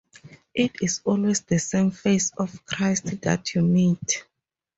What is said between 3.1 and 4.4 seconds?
that you meet.